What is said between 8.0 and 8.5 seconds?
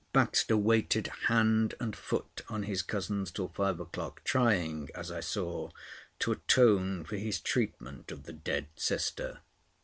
of the